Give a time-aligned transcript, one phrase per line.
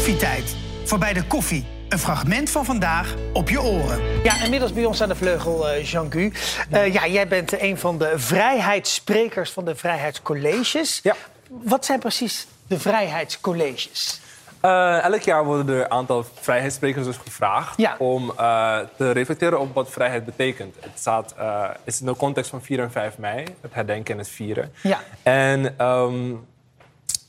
[0.00, 0.56] Koffietijd.
[0.84, 1.66] Voorbij de koffie.
[1.88, 4.00] Een fragment van vandaag op je oren.
[4.22, 6.32] Ja, inmiddels bij ons aan de vleugel, eh, Jean Gu.
[6.70, 11.00] Eh, ja, jij bent een van de vrijheidssprekers van de Vrijheidscolleges.
[11.02, 11.14] Ja.
[11.48, 14.20] Wat zijn precies de Vrijheidscolleges?
[14.60, 17.96] Eh, elk jaar worden er een aantal vrijheidssprekers dus gevraagd Ja.
[17.98, 20.76] om eh, te reflecteren op wat vrijheid betekent.
[20.80, 24.20] Het staat, eh, is in de context van 4 en 5 mei, het herdenken en
[24.20, 24.72] het vieren.
[24.82, 25.00] Ja.
[25.22, 26.32] En ehm,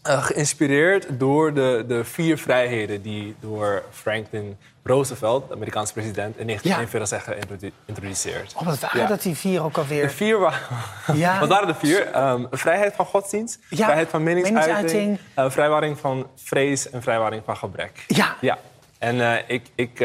[0.04, 6.46] eh, geïnspireerd door de, de vier vrijheden die door Franklin Roosevelt, de Amerikaanse president, in
[6.47, 7.21] 1941 zijn
[7.86, 8.54] geïntroduceerd.
[8.57, 9.07] Oh, wat waren Ja.
[9.07, 10.10] dat die vier ook De alweer?
[10.10, 10.54] vier wa-
[11.14, 11.39] Ja.
[11.39, 12.07] Wat waren de vier?
[12.11, 15.19] Ehm, vrijheid van godsdienst, Ja, vrijheid van meningsuiting, meningsuiting.
[15.33, 18.04] eh, vrijwaring van vrees en vrijwaring van gebrek.
[18.07, 18.36] Ja.
[18.41, 18.57] ja.
[18.97, 19.97] En eh, ik, ik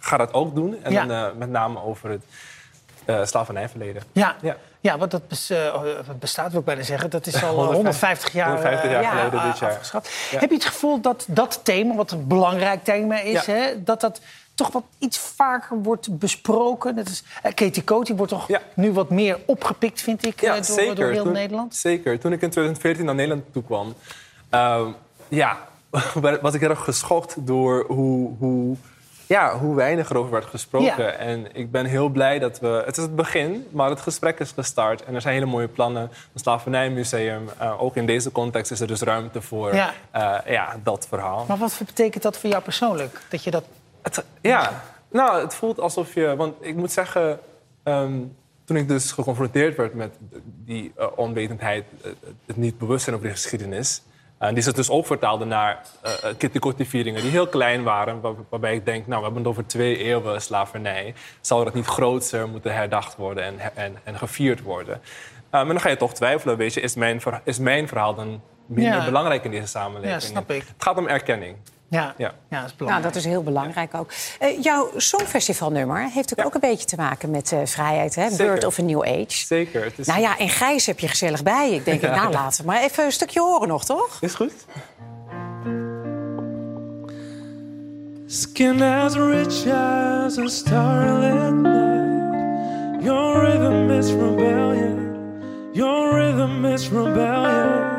[0.00, 0.76] ga dat ook doen.
[0.82, 1.04] En Ja.
[1.06, 4.02] dan met name over het slavernijverleden.
[4.12, 4.36] Ja.
[4.40, 4.56] Ja.
[4.80, 5.82] Ja, want dat bes- eh,
[6.18, 7.10] bestaat, wil ik bijna zeggen.
[7.10, 9.70] Dat is al 150 150 jaar, 150 jaar eh, geleden ja, dit jaar.
[9.70, 10.10] afgeschaft.
[10.30, 10.38] Ja.
[10.38, 13.44] Heb je het gevoel dat dat thema, wat een belangrijk thema is...
[13.44, 13.52] Ja.
[13.52, 14.20] Hè, dat dat
[14.54, 16.98] toch wat iets vaker wordt besproken?
[16.98, 21.10] Als, eh, Katie Coty wordt toch nu wat meer opgepikt, vind ik, eh, door, door
[21.10, 21.74] heel Toen- Nederland?
[21.76, 22.18] Zeker.
[22.20, 23.94] Toen ik in 2014 naar Nederland toe kwam,
[24.50, 24.86] ehm,
[25.42, 25.58] ja,
[26.42, 28.76] was ik erg geschokt door hoe, hoe,
[29.30, 31.04] ja, hoe weinig erover werd gesproken.
[31.04, 31.10] Ja.
[31.10, 32.82] En ik ben heel blij dat we...
[32.86, 35.04] Het is het begin, maar het gesprek is gestart.
[35.04, 36.02] En er zijn hele mooie plannen.
[36.02, 37.48] Een slavernijmuseum.
[37.58, 39.92] Eh, ook in deze context is er dus ruimte voor Ja.
[40.10, 41.44] eh, ja, dat verhaal.
[41.48, 43.20] Maar wat betekent dat voor jou persoonlijk?
[43.28, 43.64] Dat je dat...
[44.02, 46.36] Het, ja, nou, het voelt alsof je...
[46.36, 47.38] Want ik moet zeggen,
[47.82, 48.18] ehm,
[48.64, 50.14] toen ik dus geconfronteerd werd met
[50.44, 51.84] die eh, onwetendheid...
[52.46, 54.02] het niet bewust zijn over de geschiedenis...
[54.48, 57.22] en die ze dus ook vertaalde naar uh, Kitty-Kotti-vieringen...
[57.22, 59.06] die heel klein waren, waar- waarbij ik denk...
[59.06, 61.14] nou, we hebben het over twee eeuwen slavernij.
[61.40, 65.00] Zou dat niet groter moeten herdacht worden en, en, en gevierd worden?
[65.50, 66.80] maar dan ga je toch twijfelen, weet je...
[66.80, 69.04] is mijn, is mijn verhaal dan minder Ja.
[69.04, 70.22] belangrijk in deze samenleving?
[70.22, 70.62] Ja, snap ik.
[70.62, 71.56] Het gaat om erkenning.
[71.90, 72.32] Ja, Ja.
[72.48, 72.60] ja.
[72.60, 73.02] dat is Nou, belangrijk.
[73.02, 74.10] dat is heel belangrijk ook.
[74.38, 76.44] Eh, jouw Songfestivalnummer heeft natuurlijk Ja.
[76.46, 78.14] ook een beetje te maken met eh, vrijheid.
[78.14, 78.28] Hè?
[78.30, 78.46] Zeker.
[78.46, 79.24] Bird of a New Age.
[79.46, 79.84] Zeker.
[79.84, 81.70] Het is, Nou ja, en Grijs heb je gezellig bij.
[81.70, 84.18] Ik denk, nou laten we maar even een stukje horen nog, toch?
[84.20, 84.52] Is goed?
[88.26, 93.02] Skin as rich as a starlit night.
[93.04, 95.16] Your rhythm is rebellion.
[95.72, 97.98] Your rhythm is rebellion.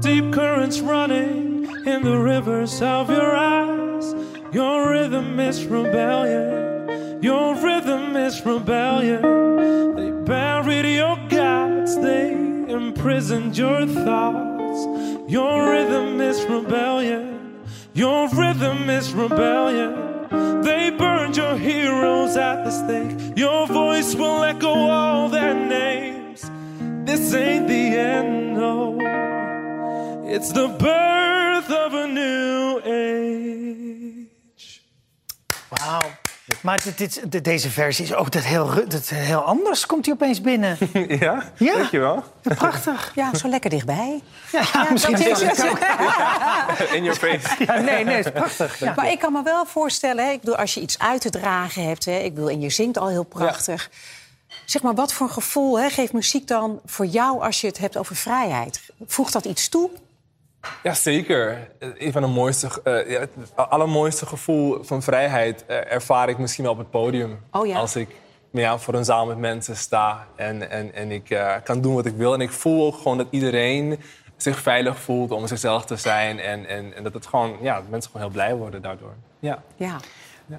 [0.00, 1.49] Deep currents running
[1.86, 4.14] in the rivers of your eyes.
[4.52, 7.22] Your rhythm is rebellion.
[7.22, 9.22] Your rhythm is rebellion.
[9.96, 11.96] They buried your gods.
[12.00, 14.80] They imprisoned your thoughts.
[15.30, 17.64] Your rhythm is rebellion.
[17.94, 20.62] Your rhythm is rebellion.
[20.62, 23.36] They burned your heroes at the stake.
[23.36, 26.50] Your voice will echo all their names.
[27.06, 28.98] This ain't the end, no.
[30.26, 31.29] It's the birth
[31.68, 34.28] of a new age.
[35.68, 36.02] Wauw.
[36.60, 39.86] Maar dit, dit- de- deze versie is ook dat heel, dat heel anders.
[39.86, 40.78] Komt hij opeens binnen.
[41.18, 41.42] Ja?
[41.56, 41.72] Ja.
[41.76, 42.24] Dankjewel.
[42.42, 43.12] Prachtig.
[43.14, 44.20] Ja, zo lekker dichtbij.
[44.52, 45.78] Ja, misschien dat is is het ook.
[46.96, 47.64] In your face.
[47.64, 48.78] Ja, nee, nee, het is prachtig.
[48.78, 48.92] Ja.
[48.96, 51.84] Maar ik kan me wel voorstellen, hè, ik bedoel, als je iets uit te dragen
[51.88, 52.04] hebt...
[52.04, 53.90] Hè, ik bedoel, en je zingt al heel prachtig...
[54.64, 57.78] Zeg maar, wat voor een gevoel hè, geeft muziek dan voor jou als je het
[57.78, 58.80] hebt over vrijheid?
[59.06, 59.90] Voegt dat iets toe?
[60.82, 61.70] Ja, zeker.
[61.78, 66.72] Een van de mooiste, ja, het allermooiste gevoel van vrijheid eh, ervaar ik misschien wel
[66.72, 67.40] op het podium.
[67.50, 67.78] Oh ja?
[67.78, 68.08] Als ik
[68.50, 72.06] ja, voor een zaal met mensen sta en, en, en ik eh, kan doen wat
[72.06, 72.34] ik wil.
[72.34, 74.00] En ik voel ook gewoon dat iedereen
[74.36, 76.38] zich veilig voelt om zichzelf te zijn.
[76.38, 79.14] En, en, en dat het gewoon, ja, dat mensen gewoon heel blij worden daardoor.
[79.38, 79.62] Ja.
[79.76, 79.96] Ja.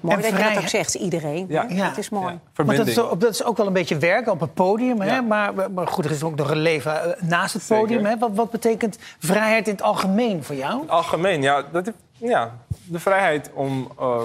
[0.00, 1.46] Mooi En dat je dat ook zegt, iedereen.
[1.48, 1.66] Ja.
[1.88, 2.24] Dat is mooi.
[2.24, 2.30] Ja.
[2.30, 2.88] Want dat Verbinding.
[2.88, 5.00] is, ook- dat is ook wel een beetje werken op het podium.
[5.00, 5.14] Hè?
[5.14, 5.20] Ja.
[5.20, 7.82] Maar, maar goed, er is ook nog een leven eh, naast het Zeker.
[7.82, 8.04] podium.
[8.04, 8.18] Hè?
[8.18, 10.88] Wat, wat betekent vrijheid in het algemeen voor jou?
[10.88, 12.50] Algemeen, ja, dat, ja.
[12.84, 14.22] De vrijheid om eh,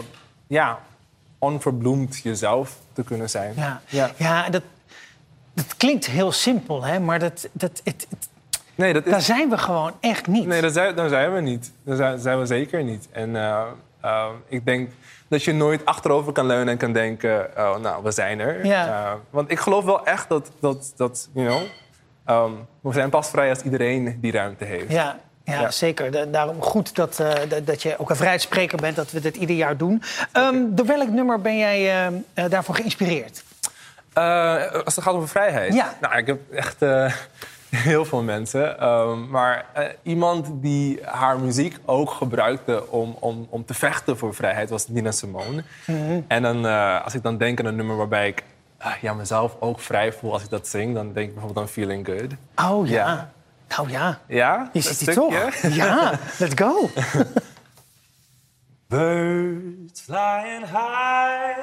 [0.47, 0.79] ja,
[1.39, 3.53] onverbloemd jezelf te kunnen zijn.
[3.55, 4.11] Ja, Ja.
[4.17, 4.49] ja.
[4.49, 4.61] dat,
[5.53, 6.99] dat klinkt heel simpel, hè?
[6.99, 8.27] maar dat, dat, het, het-
[8.75, 10.45] Nee, dat is daar zijn we gewoon echt niet.
[10.45, 11.71] Nee, dat zijn, zijn we niet.
[11.83, 13.07] Dat zijn, zijn we zeker niet.
[13.11, 13.61] En eh,
[14.01, 14.89] eh, ik denk
[15.29, 17.49] dat je nooit achterover kan leunen en kan denken...
[17.57, 18.65] oh, nou, we zijn er.
[18.65, 18.87] Ja.
[18.87, 21.61] Eh, want ik geloof wel echt dat, dat, dat you know...
[22.25, 22.51] ehm,
[22.81, 24.91] we zijn pas vrij als iedereen die ruimte heeft.
[24.91, 25.71] Ja, ja, Ja.
[25.71, 26.11] zeker.
[26.11, 29.35] Da- daarom goed dat, eh, dat, dat je ook een vrijheidsspreker bent, dat we dit
[29.35, 30.03] ieder jaar doen.
[30.31, 33.43] Ehm, door welk nummer ben jij eh, daarvoor geïnspireerd?
[34.85, 35.73] Als het gaat over vrijheid.
[35.73, 35.93] Ja.
[36.01, 36.77] Nou, ik heb echt
[37.89, 38.79] heel veel mensen.
[38.79, 44.33] Ehm, maar eh, iemand die haar muziek ook gebruikte om, om, om te vechten voor
[44.35, 45.63] vrijheid was Nina Simone.
[45.85, 46.21] Mhm.
[46.27, 48.43] En dan, eh, als ik dan denk aan een nummer waarbij ik
[48.77, 51.71] ah, ja, mezelf ook vrij voel als ik dat zing, dan denk ik bijvoorbeeld aan
[51.71, 52.31] Feeling Good.
[52.71, 52.95] Oh ja.
[53.07, 53.31] Ja.
[53.77, 54.69] Nou ja, Ja?
[54.73, 55.53] je ziet die toch?
[55.55, 56.89] Ja, let's go.
[58.89, 61.57] Birds flying high,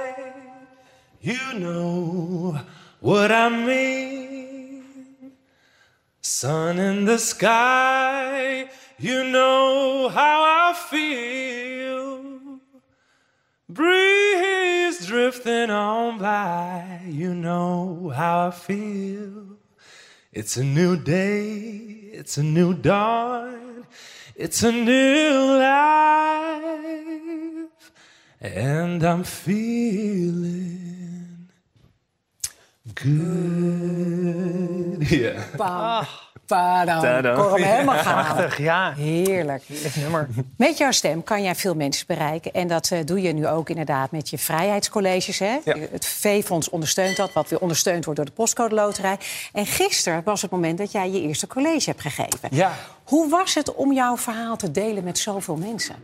[1.18, 2.56] you know
[3.00, 4.33] what I mean.
[6.26, 12.60] Sun in the sky, you know how I feel.
[13.68, 19.58] Breeze drifting on by, you know how I feel.
[20.32, 23.86] It's a new day, it's a new dawn,
[24.34, 26.72] it's a new life,
[28.40, 31.03] and I'm feeling
[32.94, 33.14] good.
[35.08, 36.02] Yeah.
[36.46, 37.24] Padam.
[37.24, 38.24] Ik hoor hem helemaal gaan.
[38.24, 38.92] Prachtig, ja.
[38.96, 39.62] Heerlijk.
[39.96, 40.28] nummer.
[40.56, 42.52] Met jouw stem kan jij veel mensen bereiken.
[42.52, 45.38] En dat eh, doe je nu ook inderdaad met je vrijheidscolleges.
[45.38, 45.58] Hè?
[45.64, 45.76] Ja.
[45.90, 49.18] Het V-fonds ondersteunt dat, wat weer ondersteund wordt door de postcode loterij.
[49.52, 52.48] En gisteren was het moment dat jij je eerste college hebt gegeven.
[52.50, 52.72] Ja.
[53.04, 55.94] Hoe was het om jouw verhaal te delen met zoveel mensen?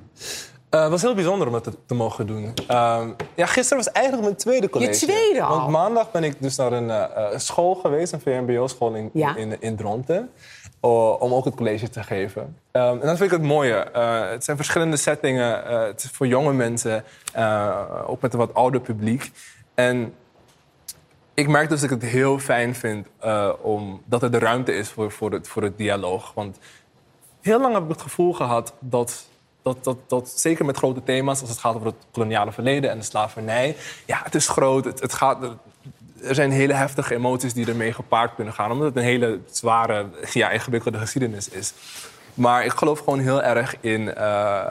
[0.70, 2.54] Eh, het was heel bijzonder om het te, te mogen doen.
[2.66, 4.92] Ehm, ja, gisteren was eigenlijk mijn tweede college.
[5.06, 5.56] tweede al?
[5.58, 9.36] Want maandag ben ik dus naar een eh, eh, school geweest, een VMBO-school in, Ja.
[9.36, 10.30] in, in Dronten.
[11.18, 12.56] om ook het college te geven.
[12.72, 13.74] Ehm, en dat vind ik het mooie.
[13.74, 15.64] Eh, het zijn verschillende settingen.
[15.66, 17.76] eh, het is voor jonge mensen, eh,
[18.06, 19.30] ook met een wat ouder publiek.
[19.74, 20.14] En
[21.34, 23.06] ik merk dus dat ik het heel fijn vind
[23.60, 26.32] om, dat er de ruimte is voor, voor, het, voor het dialoog.
[26.34, 26.58] Want
[27.40, 29.26] heel lang heb ik het gevoel gehad dat,
[29.62, 32.98] dat, dat, dat, zeker met grote thema's, als het gaat over het koloniale verleden en
[32.98, 33.76] de slavernij,
[34.06, 34.84] ja, het is groot.
[34.84, 35.42] Het, het gaat,
[36.22, 40.06] er zijn hele heftige emoties die ermee gepaard kunnen gaan, omdat het een hele zware,
[40.32, 41.72] ja, ingewikkelde geschiedenis is.
[42.34, 44.14] Maar ik geloof gewoon heel erg in uh,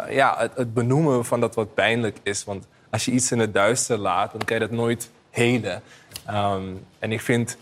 [0.09, 2.43] ja, het, het benoemen van dat wat pijnlijk is.
[2.43, 5.81] Want als je iets in het duister laat, dan kan je dat nooit helen.
[6.29, 7.57] Um, en ik vind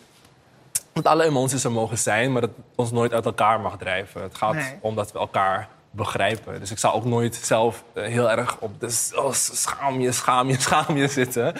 [0.93, 4.21] dat alle emoties er mogen zijn, maar dat het ons nooit uit elkaar mag drijven.
[4.21, 4.77] Het gaat Nee.
[4.81, 6.59] om dat we elkaar begrijpen.
[6.59, 10.49] Dus ik zou ook nooit zelf eh, heel erg op de oh, schaam je, schaam
[10.49, 11.55] je, schaam je zitten.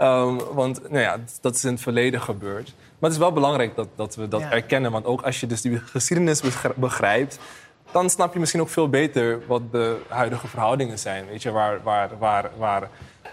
[0.00, 2.72] Um, want nou ja, dat is in het verleden gebeurd.
[2.98, 4.50] Maar het is wel belangrijk dat, dat we dat Ja.
[4.50, 4.92] erkennen.
[4.92, 7.38] Want ook als je dus die geschiedenis begr- begrijpt...
[7.92, 11.26] dan snap je misschien ook veel beter wat de huidige verhoudingen zijn.
[11.26, 12.88] Weet je, waar, waar, waar, waar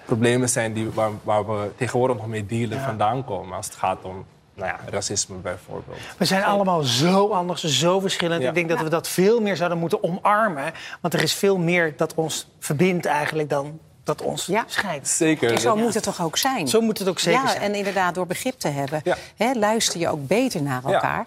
[0.06, 3.56] problemen zijn die, waar, waar we tegenwoordig nog mee dealen vandaan komen.
[3.56, 5.98] Als het gaat om nou ja, racisme bijvoorbeeld.
[6.18, 8.42] We zijn allemaal zo anders, zo verschillend.
[8.42, 8.48] Ja.
[8.48, 10.72] Ik denk dat we dat veel meer zouden moeten omarmen.
[11.02, 14.64] Want er is veel meer dat ons verbindt eigenlijk dan dat ons Ja.
[14.68, 15.08] scheidt.
[15.08, 15.52] Zeker.
[15.52, 16.68] En zo moet het toch ook zijn?
[16.68, 17.62] Zo moet het ook zeker ja, zijn.
[17.62, 19.18] en inderdaad, door begrip te hebben, Ja.
[19.38, 20.94] hè, luister je ook beter naar Ja.
[20.94, 21.26] elkaar.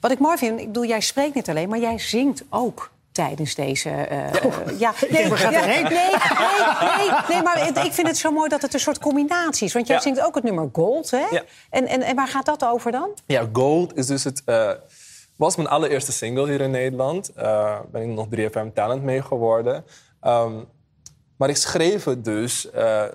[0.00, 3.54] Wat ik mooi vind, ik bedoel, jij spreekt niet alleen, maar jij zingt ook tijdens
[3.54, 3.90] deze.
[3.90, 8.16] eh, ja, nee, waar gaat ja, nee, nee, nee, nee, maar het- ik vind het
[8.16, 9.72] zo mooi dat het een soort combinatie is.
[9.72, 10.02] Want jij Ja.
[10.02, 11.26] zingt ook het nummer Gold, hè?
[11.30, 11.42] Ja.
[11.70, 13.08] En, en, en waar gaat dat over dan?
[13.26, 14.70] Ja, Gold is dus het, eh,
[15.36, 17.28] was mijn allereerste single hier in Nederland.
[17.34, 19.84] Eh ben ik nog 3FM Talent mee geworden.
[20.20, 20.52] Ehm,
[21.36, 22.68] maar ik schreef het dus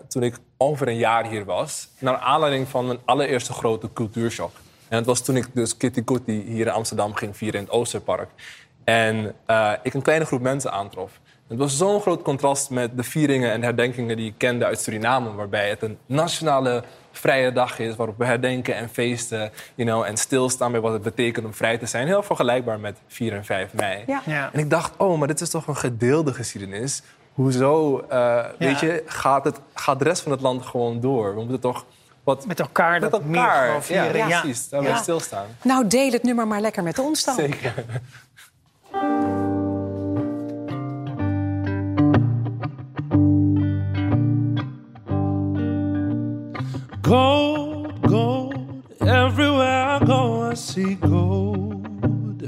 [0.08, 1.90] toen ik ongeveer een jaar hier was.
[2.00, 4.52] Naar aanleiding van mijn allereerste grote cultuurshock.
[4.88, 7.76] En dat was toen ik dus Kitty Kotti hier in Amsterdam ging vieren in het
[7.76, 8.30] Oosterpark.
[8.90, 11.20] En eh, ik een kleine groep mensen aantrof.
[11.48, 15.34] Het was zo'n groot contrast met de vieringen en herdenkingen die ik kende uit Suriname.
[15.34, 19.52] Waarbij het een nationale vrije dag is waarop we herdenken en feesten.
[19.76, 22.08] You know, en stilstaan bij wat het betekent om vrij te zijn.
[22.08, 24.04] Heel vergelijkbaar met 4 en 5 mei.
[24.08, 24.22] Ja.
[24.26, 24.50] Ja.
[24.54, 27.02] En ik dacht, oh, maar dit is toch een gedeelde geschiedenis.
[27.34, 31.34] Hoezo eh, weet je, gaat, het, gaat de rest van het land gewoon door?
[31.34, 31.86] We moeten toch
[32.24, 33.84] wat Met elkaar met dat meer elkaar.
[33.84, 34.28] vieren.
[34.28, 34.70] Ja, precies.
[34.70, 35.46] Daar stilstaan.
[35.62, 37.36] Nou, deel het nummer maar lekker met ons dan.
[37.36, 37.74] Zeker.
[47.10, 52.44] Gold, gold, everywhere I go, I see gold.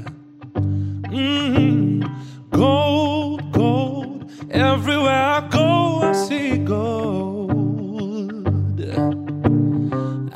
[1.10, 2.08] Mm,
[2.50, 7.50] gold, gold, everywhere I go, I see gold.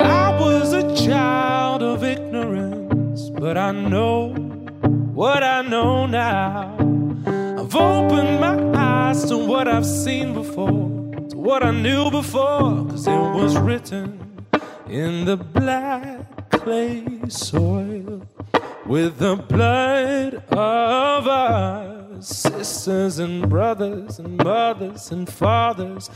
[0.00, 4.30] I was a child of ignorance, but I know
[5.14, 6.74] what I know now.
[7.26, 10.85] I've opened my eyes to what I've seen before,
[11.46, 14.44] what I knew before, cause it was written
[14.88, 18.26] in the black clay soil
[18.84, 26.10] with the blood of our sisters and brothers and mothers and fathers,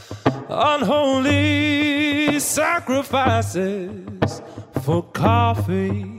[0.48, 4.42] unholy sacrifices
[4.82, 6.18] for coffee,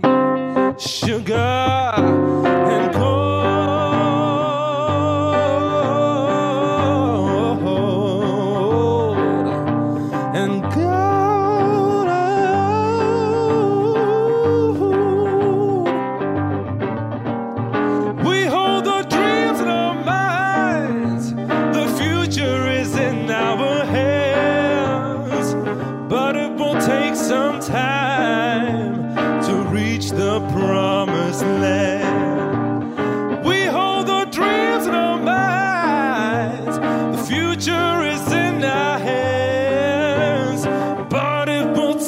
[0.80, 2.21] sugar,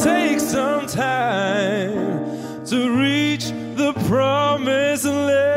[0.01, 2.21] take some time
[2.65, 3.45] to reach
[3.75, 5.53] the promised land.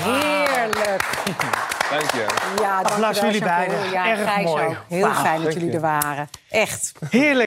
[0.00, 1.02] Heerlijk.
[1.90, 2.26] Dank je.
[2.60, 3.90] Ja, dank Applaus voor jullie beiden.
[3.90, 4.64] Ja, Erg Gijs mooi.
[4.66, 4.76] ook.
[4.88, 6.28] Heel fijn dat jullie er waren.
[6.50, 6.92] Echt.
[7.10, 7.46] Heerlijk.